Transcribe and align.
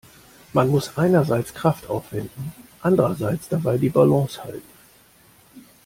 Man 0.53 0.69
muss 0.69 0.97
einerseits 0.97 1.53
Kraft 1.53 1.87
aufwenden, 1.87 2.53
andererseits 2.81 3.49
dabei 3.49 3.77
die 3.77 3.89
Balance 3.89 4.43
halten. 4.43 4.67